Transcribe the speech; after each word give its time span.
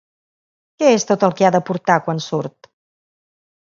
Què 0.79 0.89
és 0.93 1.05
tot 1.11 1.27
el 1.29 1.37
que 1.43 1.47
ha 1.51 1.53
de 1.59 1.63
portar 1.71 2.01
quan 2.09 2.27
surt? 2.33 2.75